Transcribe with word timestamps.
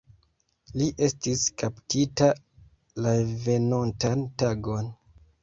Li 0.77 0.85
estis 1.07 1.43
kaptita 1.63 2.31
la 3.09 3.13
venontan 3.45 4.27
tagon. 4.45 4.91